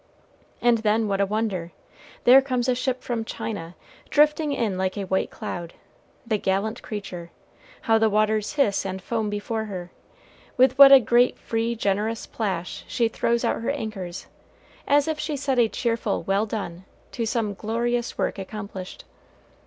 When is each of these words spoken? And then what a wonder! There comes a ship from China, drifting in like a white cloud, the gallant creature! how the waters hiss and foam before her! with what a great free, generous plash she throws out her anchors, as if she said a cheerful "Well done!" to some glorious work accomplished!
And 0.63 0.79
then 0.79 1.07
what 1.07 1.21
a 1.21 1.27
wonder! 1.27 1.73
There 2.23 2.41
comes 2.41 2.67
a 2.67 2.73
ship 2.73 3.03
from 3.03 3.23
China, 3.23 3.75
drifting 4.09 4.51
in 4.51 4.75
like 4.75 4.97
a 4.97 5.03
white 5.05 5.29
cloud, 5.29 5.75
the 6.25 6.39
gallant 6.39 6.81
creature! 6.81 7.29
how 7.81 7.99
the 7.99 8.09
waters 8.09 8.53
hiss 8.53 8.83
and 8.83 8.99
foam 8.99 9.29
before 9.29 9.65
her! 9.65 9.91
with 10.57 10.75
what 10.79 10.91
a 10.91 10.99
great 10.99 11.37
free, 11.37 11.75
generous 11.75 12.25
plash 12.25 12.83
she 12.87 13.09
throws 13.09 13.45
out 13.45 13.61
her 13.61 13.69
anchors, 13.69 14.25
as 14.87 15.07
if 15.07 15.19
she 15.19 15.37
said 15.37 15.59
a 15.59 15.69
cheerful 15.69 16.23
"Well 16.23 16.47
done!" 16.47 16.85
to 17.11 17.27
some 17.27 17.53
glorious 17.53 18.17
work 18.17 18.39
accomplished! 18.39 19.05